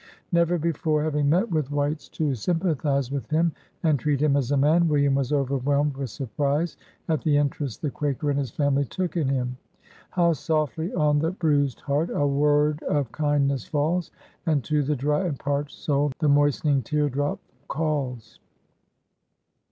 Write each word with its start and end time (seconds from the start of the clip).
Never 0.31 0.57
before 0.57 1.03
having 1.03 1.29
met 1.29 1.51
with 1.51 1.69
whites 1.69 2.09
to 2.09 2.23
AN 2.23 2.29
AMERICAN 2.29 2.33
BONDMAN. 2.55 2.61
43 2.61 2.73
sympathise 2.81 3.11
with 3.11 3.29
him, 3.29 3.51
and 3.83 3.99
treat 3.99 4.19
him 4.19 4.35
as 4.35 4.49
a 4.49 4.57
man, 4.57 4.87
William 4.87 5.13
was 5.13 5.31
overwhelmed 5.31 5.95
with 5.95 6.09
surprise 6.09 6.75
at 7.07 7.21
the 7.21 7.37
interest 7.37 7.83
the 7.83 7.91
Quaker 7.91 8.31
and 8.31 8.39
his 8.39 8.49
family 8.49 8.83
took 8.85 9.15
in 9.15 9.29
him." 9.29 9.57
How 10.09 10.33
softly 10.33 10.91
on 10.95 11.19
the 11.19 11.29
bruised 11.29 11.81
heart 11.81 12.09
A 12.09 12.25
word 12.25 12.81
of 12.81 13.11
kindness 13.11 13.65
falls, 13.67 14.09
And 14.47 14.63
to 14.63 14.81
the 14.81 14.95
dry 14.95 15.21
and 15.27 15.37
parched 15.37 15.77
soul 15.77 16.13
The 16.17 16.27
moistening 16.27 16.81
teardrop 16.81 17.37
calls." 17.67 18.39